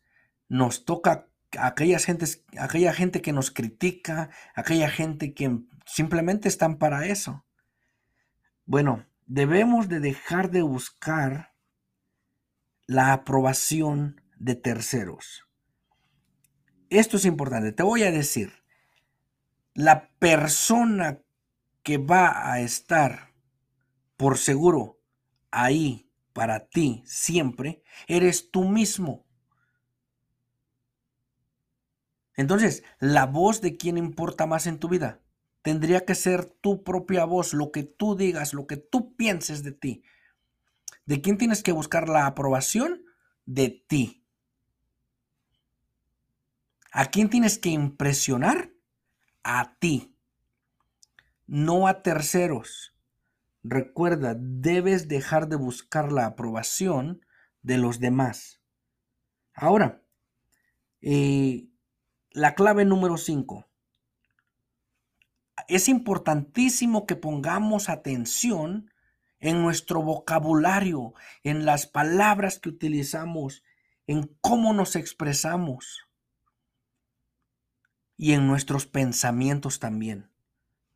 nos 0.50 0.86
toca 0.86 1.28
aquellas 1.60 2.06
gentes, 2.06 2.44
aquella 2.58 2.94
gente 2.94 3.22
que 3.22 3.34
nos 3.34 3.52
critica, 3.52 4.30
aquella 4.56 4.90
gente 4.90 5.34
que 5.34 5.60
simplemente 5.86 6.48
están 6.48 6.78
para 6.78 7.08
eso. 7.08 7.46
Bueno, 8.66 9.06
debemos 9.26 9.88
de 9.88 10.00
dejar 10.00 10.52
de 10.52 10.62
buscar 10.62 11.54
la 12.86 13.14
aprobación 13.14 14.22
de 14.38 14.56
terceros. 14.56 15.48
Esto 16.90 17.18
es 17.18 17.26
importante. 17.26 17.72
Te 17.74 17.84
voy 17.84 18.04
a 18.04 18.12
decir, 18.12 18.64
la 19.74 20.10
persona 20.20 21.22
que 21.84 21.98
va 21.98 22.52
a 22.52 22.62
estar 22.62 23.34
por 24.16 24.38
seguro, 24.38 25.00
ahí 25.52 26.10
para 26.34 26.68
ti 26.68 27.04
siempre, 27.06 27.84
eres 28.08 28.52
tú 28.52 28.66
mismo. 28.66 29.27
Entonces, 32.38 32.84
la 33.00 33.26
voz 33.26 33.60
de 33.62 33.76
quién 33.76 33.98
importa 33.98 34.46
más 34.46 34.68
en 34.68 34.80
tu 34.80 34.88
vida 34.88 35.22
tendría 35.64 36.06
que 36.06 36.16
ser 36.16 36.46
tu 36.46 36.84
propia 36.84 37.26
voz, 37.26 37.54
lo 37.54 37.72
que 37.72 37.84
tú 37.84 38.16
digas, 38.16 38.54
lo 38.54 38.68
que 38.68 38.78
tú 38.78 39.18
pienses 39.18 39.64
de 39.64 39.74
ti. 39.74 40.04
¿De 41.06 41.20
quién 41.20 41.38
tienes 41.38 41.62
que 41.64 41.74
buscar 41.74 42.08
la 42.08 42.26
aprobación? 42.26 43.04
De 43.46 43.70
ti. 43.70 44.24
¿A 46.92 47.08
quién 47.08 47.30
tienes 47.30 47.58
que 47.58 47.70
impresionar? 47.70 48.72
A 49.44 49.78
ti, 49.80 50.16
no 51.48 51.88
a 51.88 52.02
terceros. 52.02 52.96
Recuerda, 53.64 54.36
debes 54.40 55.08
dejar 55.08 55.48
de 55.48 55.56
buscar 55.56 56.12
la 56.12 56.26
aprobación 56.26 57.26
de 57.62 57.78
los 57.78 58.00
demás. 58.00 58.62
Ahora, 59.54 60.04
eh, 61.02 61.68
la 62.38 62.54
clave 62.54 62.86
número 62.86 63.18
5. 63.18 63.66
Es 65.68 65.90
importantísimo 65.90 67.08
que 67.08 67.16
pongamos 67.16 67.90
atención 67.90 68.92
en 69.40 69.64
nuestro 69.64 70.04
vocabulario, 70.04 71.16
en 71.44 71.66
las 71.66 71.88
palabras 71.88 72.60
que 72.60 72.70
utilizamos, 72.70 73.64
en 74.06 74.38
cómo 74.40 74.74
nos 74.74 74.96
expresamos 74.96 76.08
y 78.18 78.34
en 78.34 78.46
nuestros 78.46 78.86
pensamientos 78.86 79.80
también. 79.80 80.30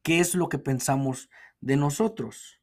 ¿Qué 0.03 0.19
es 0.19 0.35
lo 0.35 0.47
que 0.47 0.59
pensamos 0.59 1.31
de 1.59 1.75
nosotros? 1.75 2.61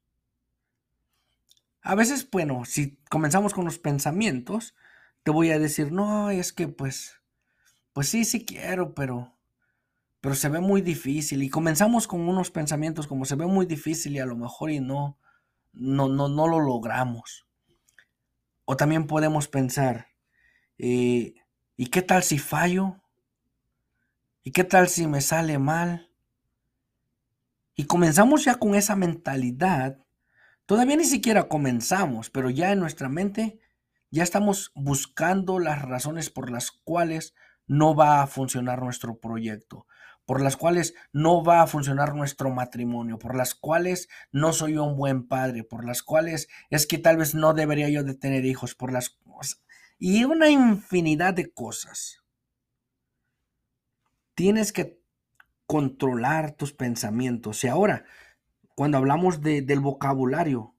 A 1.83 1.97
veces, 1.97 2.31
bueno, 2.31 2.65
si 2.65 2.97
comenzamos 3.11 3.55
con 3.55 3.65
los 3.65 3.81
pensamientos, 3.81 4.77
te 5.25 5.33
voy 5.33 5.51
a 5.51 5.59
decir, 5.59 5.91
no, 5.91 6.31
es 6.31 6.53
que 6.53 6.69
pues, 6.69 7.18
pues 7.99 8.11
sí, 8.11 8.25
sí 8.25 8.45
quiero, 8.45 8.95
pero, 8.95 9.37
pero 10.21 10.37
se 10.37 10.49
ve 10.49 10.61
muy 10.61 10.83
difícil. 10.83 11.43
Y 11.43 11.51
comenzamos 11.51 12.07
con 12.07 12.29
unos 12.29 12.49
pensamientos 12.49 13.09
como 13.09 13.25
se 13.25 13.35
ve 13.35 13.47
muy 13.47 13.67
difícil 13.67 14.15
y 14.15 14.21
a 14.21 14.25
lo 14.25 14.37
mejor 14.37 14.71
y 14.71 14.79
no, 14.79 15.19
no, 15.73 16.07
no, 16.09 16.29
no 16.29 16.47
lo 16.47 16.61
logramos. 16.61 17.49
O 18.65 18.77
también 18.77 19.09
podemos 19.09 19.49
pensar, 19.49 20.07
eh, 20.79 21.35
¿y 21.77 21.87
qué 21.87 22.01
tal 22.03 22.23
si 22.23 22.39
fallo? 22.39 23.03
¿Y 24.45 24.53
qué 24.53 24.63
tal 24.63 24.87
si 24.87 25.09
me 25.09 25.21
sale 25.21 25.59
mal? 25.59 26.09
Y 27.75 27.87
comenzamos 27.87 28.45
ya 28.45 28.55
con 28.55 28.77
esa 28.77 28.95
mentalidad 28.95 29.99
Todavía 30.67 30.95
ni 30.95 31.05
siquiera 31.05 31.49
comenzamos, 31.49 32.31
pero 32.31 32.49
ya 32.49 32.71
en 32.71 32.79
nuestra 32.79 33.09
mente 33.09 33.59
ya 34.11 34.23
estamos 34.23 34.71
buscando 34.77 35.59
las 35.59 35.83
razones 35.83 36.31
por 36.31 36.49
las 36.49 36.71
cuales 36.71 37.35
no 37.69 37.95
va 37.95 38.23
a 38.23 38.27
funcionar 38.27 38.83
nuestro 38.83 39.19
proyecto, 39.19 39.87
por 40.27 40.41
las 40.43 40.57
cuales 40.57 40.95
no 41.13 41.45
va 41.45 41.63
a 41.63 41.67
funcionar 41.67 42.15
nuestro 42.15 42.51
matrimonio, 42.51 43.19
por 43.19 43.37
las 43.37 43.55
cuales 43.55 44.09
no 44.33 44.53
soy 44.53 44.77
un 44.77 44.97
buen 44.97 45.29
padre, 45.29 45.63
por 45.63 45.85
las 45.85 46.03
cuales 46.03 46.49
es 46.71 46.87
que 46.87 46.99
tal 46.99 47.17
vez 47.17 47.35
no 47.35 47.55
debería 47.55 47.89
yo 47.89 48.03
de 48.03 48.15
tener 48.15 48.45
hijos, 48.45 48.75
por 48.75 48.93
las 48.93 49.17
y 49.99 50.25
una 50.25 50.49
infinidad 50.49 51.35
de 51.35 51.53
cosas. 51.53 52.23
Tienes 54.35 54.73
que 54.73 55.03
controlar 55.67 56.53
tus 56.53 56.73
pensamientos. 56.73 57.65
Y 57.65 57.69
ahora, 57.69 58.05
cuando 58.75 58.99
hablamos 58.99 59.43
del 59.43 59.81
vocabulario. 59.81 60.75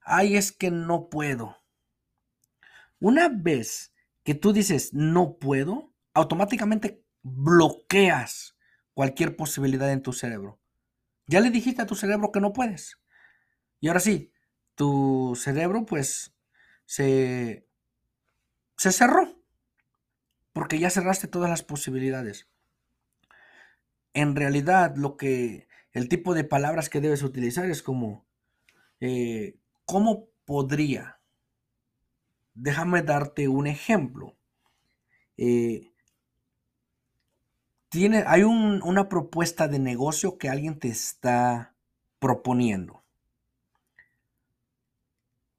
Ay, 0.00 0.36
es 0.36 0.52
que 0.52 0.70
no 0.70 1.08
puedo. 1.08 1.56
Una 3.00 3.28
vez 3.28 3.92
que 4.22 4.34
tú 4.34 4.52
dices 4.52 4.94
no 4.94 5.36
puedo, 5.36 5.92
automáticamente 6.18 7.04
bloqueas 7.22 8.56
cualquier 8.94 9.36
posibilidad 9.36 9.90
en 9.92 10.02
tu 10.02 10.12
cerebro. 10.12 10.60
Ya 11.26 11.40
le 11.40 11.50
dijiste 11.50 11.82
a 11.82 11.86
tu 11.86 11.94
cerebro 11.94 12.32
que 12.32 12.40
no 12.40 12.52
puedes. 12.52 12.98
Y 13.80 13.88
ahora 13.88 14.00
sí, 14.00 14.32
tu 14.74 15.38
cerebro 15.40 15.86
pues 15.86 16.34
se, 16.84 17.66
se 18.76 18.92
cerró. 18.92 19.40
Porque 20.52 20.78
ya 20.78 20.90
cerraste 20.90 21.28
todas 21.28 21.48
las 21.50 21.62
posibilidades. 21.62 22.48
En 24.14 24.34
realidad 24.34 24.96
lo 24.96 25.16
que 25.16 25.68
el 25.92 26.08
tipo 26.08 26.34
de 26.34 26.44
palabras 26.44 26.88
que 26.88 27.00
debes 27.00 27.22
utilizar 27.22 27.66
es 27.70 27.82
como, 27.82 28.26
eh, 29.00 29.58
¿cómo 29.84 30.28
podría? 30.44 31.20
Déjame 32.54 33.02
darte 33.02 33.46
un 33.46 33.68
ejemplo. 33.68 34.36
Eh, 35.36 35.87
tiene, 37.88 38.24
hay 38.26 38.42
una 38.42 39.08
propuesta 39.08 39.68
de 39.68 39.78
negocio 39.78 40.38
que 40.38 40.48
alguien 40.48 40.78
te 40.78 40.88
está 40.88 41.74
proponiendo. 42.18 43.02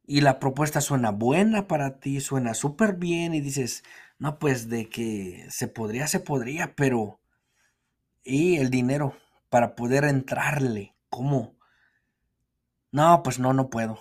Y 0.05 0.21
la 0.21 0.39
propuesta 0.39 0.81
suena 0.81 1.11
buena 1.11 1.67
para 1.67 1.99
ti, 1.99 2.19
suena 2.19 2.53
súper 2.55 2.95
bien 2.95 3.35
y 3.35 3.41
dices, 3.41 3.83
no, 4.17 4.39
pues 4.39 4.67
de 4.67 4.89
que 4.89 5.45
se 5.49 5.67
podría, 5.67 6.07
se 6.07 6.19
podría, 6.19 6.75
pero... 6.75 7.19
Y 8.23 8.57
el 8.57 8.69
dinero, 8.69 9.15
para 9.49 9.75
poder 9.75 10.03
entrarle. 10.05 10.95
¿Cómo? 11.09 11.55
No, 12.91 13.21
pues 13.23 13.39
no, 13.39 13.53
no 13.53 13.69
puedo. 13.69 13.99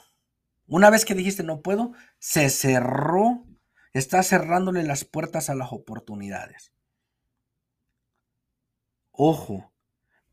Una 0.67 0.91
vez 0.91 1.05
que 1.05 1.15
dijiste 1.15 1.43
no 1.43 1.63
puedo, 1.63 1.93
se 2.19 2.51
cerró, 2.51 3.45
está 3.93 4.23
cerrándole 4.23 4.83
las 4.83 5.05
puertas 5.05 5.51
a 5.51 5.55
las 5.55 5.73
oportunidades. 5.73 6.73
Ojo, 9.21 9.73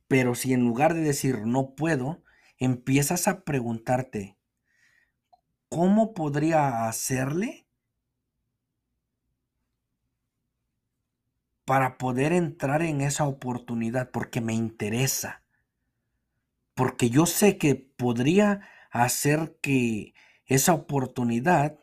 pero 0.08 0.36
si 0.36 0.54
en 0.54 0.62
lugar 0.66 0.94
de 0.94 1.02
decir 1.02 1.46
no 1.46 1.76
puedo, 1.76 2.24
empiezas 2.58 3.28
a 3.28 3.44
preguntarte, 3.44 4.38
¿cómo 5.70 6.14
podría 6.16 6.88
hacerle 6.88 7.68
para 11.64 11.98
poder 12.00 12.34
entrar 12.34 12.82
en 12.82 13.02
esa 13.02 13.28
oportunidad? 13.28 14.10
Porque 14.10 14.42
me 14.42 14.54
interesa. 14.54 15.44
Porque 16.76 17.10
yo 17.10 17.26
sé 17.26 17.58
que 17.58 17.76
podría 17.76 18.62
hacer 18.92 19.58
que 19.62 20.14
esa 20.46 20.74
oportunidad 20.74 21.80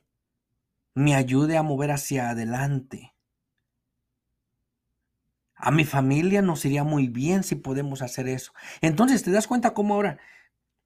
me 0.95 1.15
ayude 1.15 1.59
a 1.59 1.63
mover 1.63 1.91
hacia 1.91 2.31
adelante. 2.31 3.12
A 5.65 5.71
mi 5.71 5.85
familia 5.85 6.43
nos 6.43 6.65
iría 6.65 6.83
muy 6.83 7.07
bien 7.07 7.45
si 7.45 7.55
podemos 7.55 8.03
hacer 8.03 8.27
eso. 8.27 8.53
Entonces, 8.81 9.23
¿te 9.23 9.31
das 9.31 9.47
cuenta 9.47 9.75
cómo 9.75 9.95
ahora, 9.95 10.19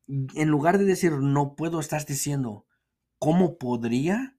en 0.06 0.48
lugar 0.50 0.76
de 0.76 0.84
decir 0.84 1.12
no 1.12 1.56
puedo, 1.56 1.80
estás 1.80 2.06
diciendo 2.06 2.66
cómo 3.18 3.56
podría? 3.56 4.36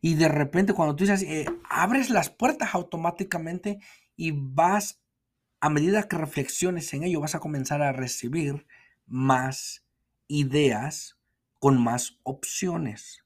Y 0.00 0.16
de 0.16 0.26
repente 0.26 0.72
cuando 0.72 0.96
tú 0.96 1.04
dices, 1.04 1.22
eh, 1.22 1.46
abres 1.70 2.10
las 2.10 2.28
puertas 2.28 2.74
automáticamente 2.74 3.78
y 4.16 4.32
vas, 4.32 5.00
a 5.60 5.70
medida 5.70 6.08
que 6.08 6.18
reflexiones 6.18 6.92
en 6.92 7.04
ello, 7.04 7.20
vas 7.20 7.36
a 7.36 7.40
comenzar 7.40 7.82
a 7.82 7.92
recibir 7.92 8.66
más 9.06 9.86
ideas 10.26 11.20
con 11.60 11.80
más 11.80 12.18
opciones. 12.24 13.24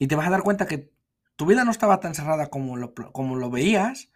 Y 0.00 0.08
te 0.08 0.16
vas 0.16 0.26
a 0.26 0.30
dar 0.30 0.42
cuenta 0.42 0.66
que 0.66 0.92
tu 1.36 1.46
vida 1.46 1.64
no 1.64 1.70
estaba 1.70 2.00
tan 2.00 2.16
cerrada 2.16 2.48
como 2.48 2.76
lo, 2.76 2.94
como 2.94 3.36
lo 3.36 3.48
veías. 3.48 4.10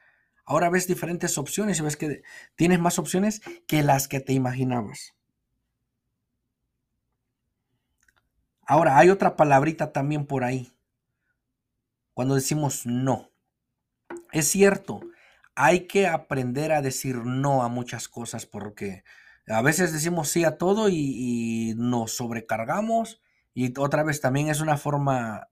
Ahora 0.49 0.71
ves 0.71 0.87
diferentes 0.87 1.37
opciones 1.37 1.79
y 1.79 1.83
ves 1.83 1.99
que 1.99 2.23
tienes 2.57 2.81
más 2.81 2.99
opciones 2.99 3.43
que 3.67 3.83
las 3.83 4.09
que 4.09 4.19
te 4.19 4.33
imaginabas. 4.33 5.15
Ahora, 8.63 8.97
hay 8.97 9.11
otra 9.11 9.37
palabrita 9.37 9.93
también 9.93 10.25
por 10.25 10.45
ahí. 10.45 10.73
Cuando 12.15 12.35
decimos 12.35 12.87
no. 12.87 13.31
Es 14.33 14.49
cierto, 14.49 15.03
hay 15.55 15.87
que 15.87 16.07
aprender 16.07 16.73
a 16.73 16.81
decir 16.81 17.17
no 17.17 17.63
a 17.63 17.69
muchas 17.69 18.09
cosas 18.09 18.47
porque 18.47 19.05
a 19.49 19.61
veces 19.61 19.93
decimos 19.93 20.31
sí 20.31 20.45
a 20.45 20.57
todo 20.57 20.89
y, 20.89 21.75
nos 21.77 22.17
sobrecargamos 22.17 23.21
y 23.53 23.79
otra 23.79 24.03
vez 24.03 24.23
también 24.23 24.49
es 24.49 24.63
una 24.63 24.79
forma 24.79 25.51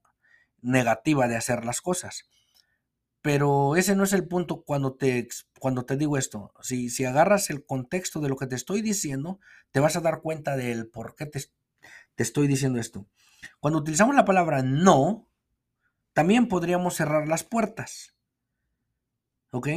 negativa 0.63 1.27
de 1.27 1.35
hacer 1.35 1.65
las 1.65 1.81
cosas. 1.81 2.27
Pero 3.21 3.75
ese 3.75 3.95
no 3.95 4.03
es 4.03 4.13
el 4.13 4.27
punto 4.27 4.63
cuando 4.63 4.93
te, 4.93 5.27
cuando 5.59 5.85
te 5.85 5.97
digo 5.97 6.17
esto. 6.17 6.53
Si, 6.61 6.89
si 6.89 7.05
agarras 7.05 7.49
el 7.49 7.65
contexto 7.65 8.19
de 8.21 8.29
lo 8.29 8.37
que 8.37 8.47
te 8.47 8.55
estoy 8.55 8.81
diciendo, 8.81 9.39
te 9.71 9.79
vas 9.79 9.95
a 9.95 10.01
dar 10.01 10.21
cuenta 10.21 10.55
del 10.55 10.87
por 10.87 11.15
qué 11.15 11.25
te, 11.25 11.41
te 12.15 12.23
estoy 12.23 12.47
diciendo 12.47 12.79
esto. 12.79 13.07
Cuando 13.59 13.79
utilizamos 13.79 14.15
la 14.15 14.25
palabra 14.25 14.63
no, 14.63 15.27
también 16.13 16.47
podríamos 16.47 16.95
cerrar 16.95 17.27
las 17.27 17.43
puertas. 17.43 18.15
¿Ok? 19.51 19.67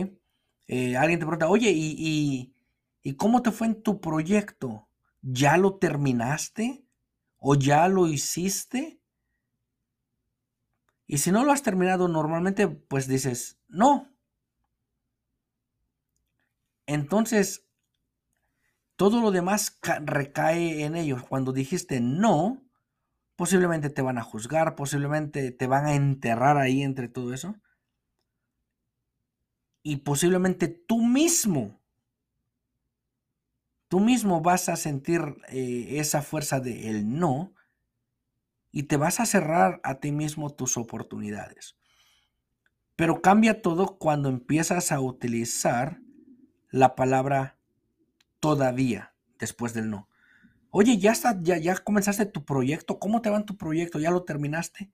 Eh, 0.69 0.97
alguien 0.97 1.19
te 1.19 1.27
pregunta, 1.27 1.49
oye, 1.49 1.73
y, 1.75 2.55
¿Y 3.03 3.15
cómo 3.15 3.43
te 3.43 3.51
fue 3.51 3.67
en 3.67 3.83
tu 3.83 4.01
proyecto? 4.01 4.89
¿Ya 5.23 5.57
lo 5.57 5.77
terminaste? 5.77 6.85
¿O 7.39 7.55
ya 7.55 7.89
lo 7.89 8.07
hiciste? 8.07 9.00
Y 11.13 11.19
si 11.19 11.33
no 11.33 11.45
lo 11.45 11.51
has 11.51 11.65
terminado 11.65 12.07
normalmente, 12.07 12.69
pues 12.69 13.09
dices, 13.09 13.59
no. 13.67 14.09
Entonces, 16.87 17.67
todo 18.95 19.21
lo 19.21 19.33
demás 19.33 19.81
recae 20.05 20.85
en 20.85 20.95
ellos. 20.95 21.25
Cuando 21.25 21.53
dijiste 21.53 22.01
no, 22.01 22.63
posiblemente 23.35 23.91
te 23.91 24.03
van 24.03 24.19
a 24.19 24.23
juzgar, 24.23 24.77
posiblemente 24.77 25.51
te 25.51 25.67
van 25.67 25.87
a 25.87 25.97
enterrar 25.97 26.59
ahí 26.59 26.85
entre 26.85 27.09
todo 27.09 27.35
eso. 27.35 27.57
Y 29.83 29.97
posiblemente 29.97 30.69
tú 30.69 31.03
mismo 31.03 31.81
tú 33.89 33.99
mismo 33.99 34.43
vas 34.43 34.69
a 34.69 34.77
sentir 34.77 35.21
eh, 35.49 35.99
esa 35.99 36.23
fuerza 36.23 36.61
de 36.61 36.89
el 36.89 37.19
no 37.19 37.53
y 38.73 38.85
te 38.85 38.97
vas 38.97 39.21
a 39.21 39.27
cerrar 39.27 39.81
a 39.83 39.97
ti 39.97 40.13
mismo 40.13 40.51
tus 40.51 40.77
oportunidades. 40.77 41.77
Pero 42.97 43.23
cambia 43.23 43.63
todo 43.63 43.99
cuando 43.99 44.29
empiezas 44.29 44.93
a 44.93 45.01
utilizar 45.01 46.01
la 46.71 46.95
palabra 46.95 47.57
todavía 48.41 49.15
después 49.39 49.75
del 49.75 49.91
no. 49.91 50.09
Oye, 50.71 50.99
ya 50.99 51.15
ya, 51.41 51.57
ya 51.59 51.77
comenzaste 51.77 52.27
tu 52.27 52.45
proyecto. 52.45 52.99
¿Cómo 52.99 53.23
te 53.23 53.31
va 53.31 53.39
en 53.39 53.47
tu 53.47 53.57
proyecto? 53.57 53.99
¿Ya 53.99 54.11
lo 54.11 54.23
terminaste? 54.23 54.91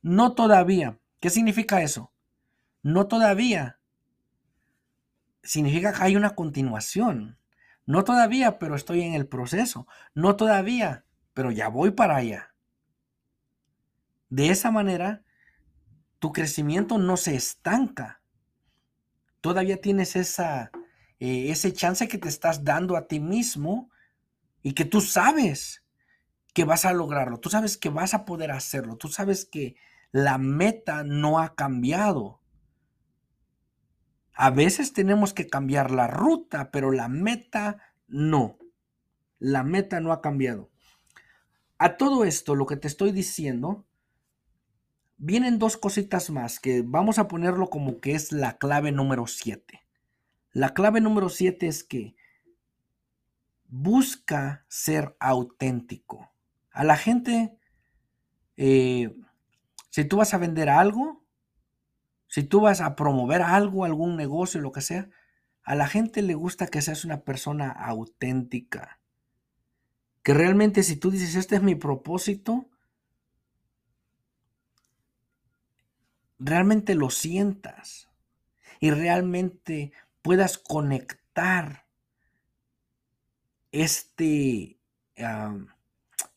No 0.00 0.34
todavía. 0.34 0.98
¿Qué 1.20 1.30
significa 1.30 1.82
eso? 1.82 2.12
No 2.82 3.06
todavía. 3.06 3.78
Significa 5.44 5.92
que 5.92 6.02
hay 6.02 6.16
una 6.16 6.34
continuación. 6.34 7.38
No 7.86 8.02
todavía, 8.02 8.58
pero 8.58 8.74
estoy 8.74 9.02
en 9.02 9.14
el 9.14 9.28
proceso. 9.28 9.86
No 10.14 10.34
todavía, 10.36 11.04
pero 11.34 11.52
ya 11.52 11.68
voy 11.68 11.92
para 11.92 12.16
allá. 12.16 12.51
De 14.32 14.48
esa 14.48 14.70
manera, 14.70 15.22
tu 16.18 16.32
crecimiento 16.32 16.96
no 16.96 17.18
se 17.18 17.34
estanca. 17.34 18.22
Todavía 19.42 19.78
tienes 19.78 20.16
esa, 20.16 20.70
eh, 21.20 21.50
ese 21.50 21.74
chance 21.74 22.08
que 22.08 22.16
te 22.16 22.30
estás 22.30 22.64
dando 22.64 22.96
a 22.96 23.08
ti 23.08 23.20
mismo 23.20 23.90
y 24.62 24.72
que 24.72 24.86
tú 24.86 25.02
sabes 25.02 25.84
que 26.54 26.64
vas 26.64 26.86
a 26.86 26.94
lograrlo. 26.94 27.40
Tú 27.40 27.50
sabes 27.50 27.76
que 27.76 27.90
vas 27.90 28.14
a 28.14 28.24
poder 28.24 28.52
hacerlo. 28.52 28.96
Tú 28.96 29.08
sabes 29.08 29.44
que 29.44 29.76
la 30.12 30.38
meta 30.38 31.04
no 31.04 31.38
ha 31.38 31.54
cambiado. 31.54 32.40
A 34.32 34.48
veces 34.48 34.94
tenemos 34.94 35.34
que 35.34 35.46
cambiar 35.46 35.90
la 35.90 36.06
ruta, 36.06 36.70
pero 36.70 36.90
la 36.90 37.08
meta 37.08 37.82
no. 38.08 38.56
La 39.38 39.62
meta 39.62 40.00
no 40.00 40.10
ha 40.10 40.22
cambiado. 40.22 40.70
A 41.76 41.98
todo 41.98 42.24
esto, 42.24 42.54
lo 42.54 42.64
que 42.64 42.78
te 42.78 42.88
estoy 42.88 43.12
diciendo, 43.12 43.84
vienen 45.22 45.60
dos 45.60 45.76
cositas 45.76 46.30
más 46.30 46.58
que 46.58 46.82
vamos 46.84 47.20
a 47.20 47.28
ponerlo 47.28 47.70
como 47.70 48.00
que 48.00 48.16
es 48.16 48.32
la 48.32 48.58
clave 48.58 48.90
número 48.90 49.28
7. 49.28 49.80
La 50.50 50.74
clave 50.74 51.00
número 51.00 51.28
7 51.28 51.68
es 51.68 51.84
que 51.84 52.16
busca 53.68 54.66
ser 54.66 55.16
auténtico. 55.20 56.32
A 56.72 56.82
la 56.82 56.96
gente, 56.96 57.56
eh, 58.56 59.14
si 59.90 60.04
tú 60.04 60.16
vas 60.16 60.34
a 60.34 60.38
vender 60.38 60.68
algo, 60.68 61.24
si 62.26 62.42
tú 62.42 62.60
vas 62.60 62.80
a 62.80 62.96
promover 62.96 63.42
algo, 63.42 63.84
algún 63.84 64.16
negocio, 64.16 64.60
lo 64.60 64.72
que 64.72 64.80
sea, 64.80 65.08
a 65.62 65.76
la 65.76 65.86
gente 65.86 66.22
le 66.22 66.34
gusta 66.34 66.66
que 66.66 66.82
seas 66.82 67.04
una 67.04 67.20
persona 67.20 67.70
auténtica. 67.70 68.98
Que 70.24 70.34
realmente 70.34 70.82
si 70.82 70.96
tú 70.96 71.12
dices, 71.12 71.36
este 71.36 71.54
es 71.54 71.62
mi 71.62 71.76
propósito, 71.76 72.71
realmente 76.44 76.94
lo 76.94 77.10
sientas 77.10 78.08
y 78.80 78.90
realmente 78.90 79.92
puedas 80.22 80.58
conectar 80.58 81.86
este, 83.70 84.78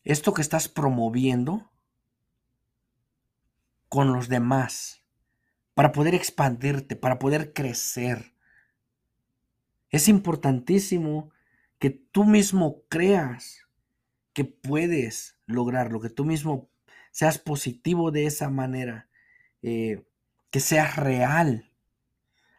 esto 0.04 0.32
que 0.32 0.42
estás 0.42 0.68
promoviendo 0.68 1.70
con 3.88 4.12
los 4.12 4.28
demás 4.28 5.02
para 5.74 5.92
poder 5.92 6.14
expandirte, 6.14 6.96
para 6.96 7.18
poder 7.18 7.52
crecer. 7.52 8.34
Es 9.90 10.08
importantísimo 10.08 11.30
que 11.78 11.90
tú 11.90 12.24
mismo 12.24 12.82
creas 12.88 13.66
que 14.32 14.44
puedes 14.44 15.38
lograrlo, 15.46 16.00
que 16.00 16.10
tú 16.10 16.24
mismo 16.24 16.70
seas 17.10 17.38
positivo 17.38 18.10
de 18.10 18.26
esa 18.26 18.50
manera, 18.50 19.08
eh, 19.66 20.02
que 20.50 20.60
seas 20.60 20.96
real. 20.96 21.70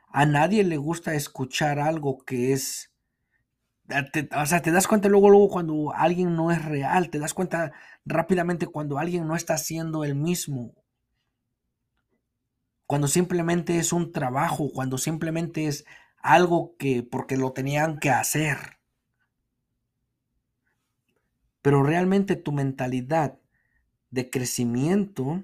A 0.10 0.26
nadie 0.26 0.64
le 0.64 0.78
gusta 0.78 1.16
escuchar 1.16 1.80
algo 1.80 2.20
que 2.26 2.54
es... 2.54 2.92
o 4.36 4.46
sea, 4.46 4.62
te 4.62 4.72
das 4.72 4.88
cuenta 4.88 5.10
luego, 5.10 5.30
luego 5.30 5.50
cuando 5.50 5.94
alguien 5.94 6.36
no 6.36 6.52
es 6.52 6.64
real, 6.64 7.10
te 7.10 7.20
das 7.20 7.34
cuenta 7.34 7.72
rápidamente 8.06 8.68
cuando 8.68 8.98
alguien 9.00 9.28
no 9.28 9.36
está 9.36 9.56
haciendo 9.56 10.04
el 10.04 10.16
mismo 10.16 10.76
cuando 12.88 13.10
simplemente 13.10 13.80
es 13.80 13.92
un 13.92 14.14
trabajo, 14.14 14.72
cuando 14.74 14.98
simplemente 14.98 15.68
es 15.68 15.86
algo 16.20 16.76
que 16.78 17.04
porque 17.04 17.36
lo 17.36 17.52
tenían 17.52 18.00
que 18.00 18.10
hacer. 18.10 18.58
Pero 21.62 21.84
realmente 21.84 22.38
tu 22.38 22.54
mentalidad 22.54 23.40
de 24.10 24.30
crecimiento 24.30 25.44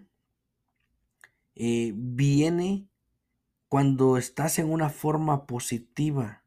eh, 1.56 1.94
viene 1.96 2.88
cuando 3.70 4.18
estás 4.18 4.60
en 4.60 4.72
una 4.72 4.90
forma 4.90 5.46
positiva. 5.46 6.44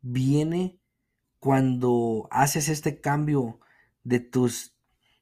Viene 0.00 0.78
cuando 1.38 2.28
haces 2.30 2.68
este 2.68 3.00
cambio 3.00 3.60
de 4.02 4.20
tus 4.20 4.74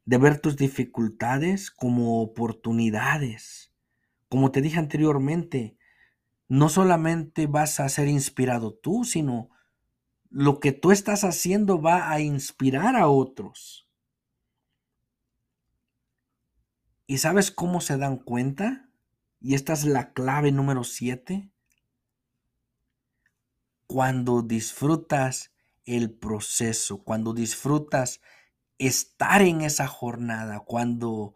de 0.04 0.18
ver 0.18 0.40
tus 0.40 0.56
dificultades 0.56 1.70
como 1.70 2.22
oportunidades. 2.22 3.72
Como 4.28 4.50
te 4.50 4.60
dije 4.60 4.78
anteriormente, 4.78 5.76
no 6.48 6.68
solamente 6.68 7.46
vas 7.46 7.80
a 7.80 7.88
ser 7.88 8.08
inspirado 8.08 8.74
tú, 8.74 9.04
sino 9.04 9.50
lo 10.28 10.60
que 10.60 10.72
tú 10.72 10.90
estás 10.90 11.24
haciendo 11.24 11.80
va 11.80 12.10
a 12.10 12.20
inspirar 12.20 12.96
a 12.96 13.08
otros. 13.08 13.88
¿Y 17.06 17.18
sabes 17.18 17.50
cómo 17.50 17.80
se 17.80 17.96
dan 17.98 18.16
cuenta? 18.16 18.88
Y 19.40 19.54
esta 19.54 19.72
es 19.72 19.84
la 19.84 20.12
clave 20.12 20.52
número 20.52 20.84
7. 20.84 21.50
Cuando 23.86 24.42
disfrutas 24.42 25.52
el 25.84 26.12
proceso, 26.12 27.02
cuando 27.02 27.34
disfrutas 27.34 28.20
estar 28.78 29.42
en 29.42 29.62
esa 29.62 29.86
jornada, 29.86 30.60
cuando 30.60 31.34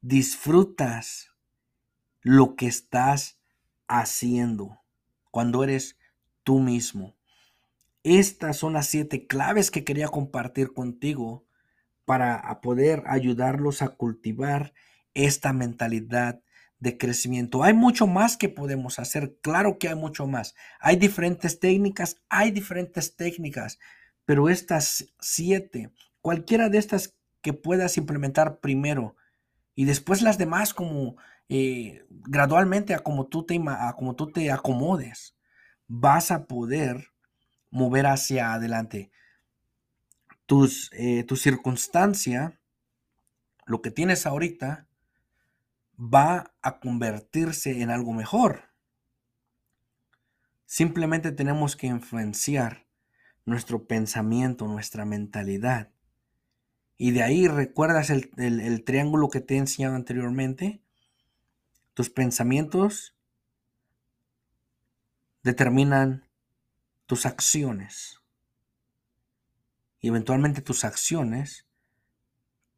disfrutas 0.00 1.32
lo 2.20 2.54
que 2.54 2.66
estás 2.66 3.38
haciendo, 3.88 4.82
cuando 5.30 5.64
eres 5.64 5.98
tú 6.42 6.60
mismo. 6.60 7.16
Estas 8.02 8.58
son 8.58 8.74
las 8.74 8.86
siete 8.86 9.26
claves 9.26 9.70
que 9.70 9.84
quería 9.84 10.08
compartir 10.08 10.72
contigo 10.72 11.45
para 12.06 12.60
poder 12.62 13.02
ayudarlos 13.06 13.82
a 13.82 13.88
cultivar 13.88 14.72
esta 15.12 15.52
mentalidad 15.52 16.40
de 16.78 16.96
crecimiento. 16.96 17.62
Hay 17.62 17.74
mucho 17.74 18.06
más 18.06 18.36
que 18.36 18.48
podemos 18.48 18.98
hacer, 18.98 19.36
claro 19.42 19.78
que 19.78 19.88
hay 19.88 19.94
mucho 19.94 20.26
más. 20.26 20.54
Hay 20.80 20.96
diferentes 20.96 21.58
técnicas, 21.60 22.22
hay 22.28 22.50
diferentes 22.50 23.16
técnicas, 23.16 23.78
pero 24.24 24.48
estas 24.48 25.12
siete, 25.20 25.90
cualquiera 26.20 26.68
de 26.68 26.78
estas 26.78 27.14
que 27.42 27.52
puedas 27.52 27.96
implementar 27.96 28.60
primero 28.60 29.16
y 29.74 29.84
después 29.84 30.22
las 30.22 30.38
demás 30.38 30.74
como 30.74 31.16
eh, 31.48 32.04
gradualmente 32.10 32.94
a 32.94 33.00
como, 33.00 33.26
tú 33.26 33.44
te, 33.44 33.60
a 33.68 33.92
como 33.94 34.16
tú 34.16 34.30
te 34.30 34.50
acomodes, 34.50 35.36
vas 35.86 36.30
a 36.30 36.46
poder 36.46 37.12
mover 37.70 38.06
hacia 38.06 38.52
adelante. 38.54 39.10
Tus, 40.46 40.90
eh, 40.92 41.24
tu 41.24 41.36
circunstancia, 41.36 42.58
lo 43.66 43.82
que 43.82 43.90
tienes 43.90 44.26
ahorita, 44.26 44.86
va 45.98 46.54
a 46.62 46.78
convertirse 46.78 47.82
en 47.82 47.90
algo 47.90 48.12
mejor. 48.12 48.70
Simplemente 50.66 51.32
tenemos 51.32 51.76
que 51.76 51.86
influenciar 51.86 52.86
nuestro 53.44 53.86
pensamiento, 53.86 54.66
nuestra 54.66 55.04
mentalidad. 55.04 55.92
Y 56.96 57.10
de 57.10 57.22
ahí, 57.22 57.48
¿recuerdas 57.48 58.10
el, 58.10 58.30
el 58.36 58.84
triángulo 58.84 59.28
que 59.28 59.40
te 59.40 59.54
he 59.54 59.58
enseñado 59.58 59.94
anteriormente? 59.94 60.80
Tus 61.94 62.10
pensamientos 62.10 63.16
determinan 65.42 66.28
tus 67.06 67.24
acciones. 67.24 68.20
Y 70.06 70.08
eventualmente 70.08 70.62
tus 70.62 70.84
acciones 70.84 71.66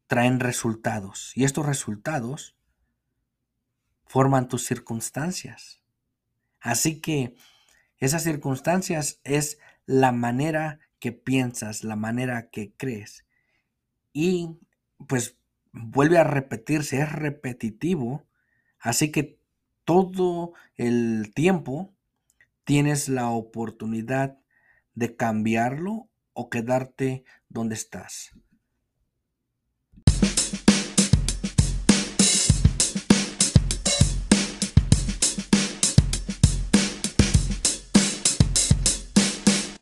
traen 0.07 0.39
resultados. 0.39 1.31
Y 1.35 1.43
estos 1.43 1.63
resultados 1.63 2.57
forman 4.07 4.47
tus 4.47 4.65
circunstancias. 4.65 5.83
Así 6.59 6.99
que 7.01 7.35
esas 7.99 8.23
circunstancias 8.23 9.21
es 9.23 9.59
la 9.85 10.11
manera 10.11 10.79
que 10.97 11.11
piensas, 11.11 11.83
la 11.83 11.95
manera 11.95 12.49
que 12.49 12.73
crees. 12.75 13.27
Y 14.11 14.57
pues 15.05 15.37
vuelve 15.71 16.17
a 16.17 16.23
repetirse, 16.23 16.99
es 16.99 17.11
repetitivo 17.11 18.25
Así 18.79 19.11
que 19.11 19.37
todo 19.85 20.53
el 20.77 21.31
tiempo 21.35 21.93
tienes 22.63 23.07
la 23.07 23.29
oportunidad 23.29 24.39
de 24.95 25.15
cambiarlo 25.15 26.09
o 26.33 26.49
quedarte 26.49 27.23
donde 27.49 27.75
estás. 27.75 28.31